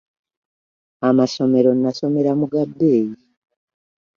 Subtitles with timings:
[1.09, 3.13] Amasomero nasomera mu ga bbeeyi.